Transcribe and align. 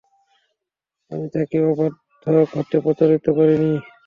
আমি 1.11 1.27
তাকে 1.33 1.57
অবাধ্য 1.69 2.23
হতে 2.51 2.75
প্ররোচিত 2.85 3.25
করিনি। 3.37 3.71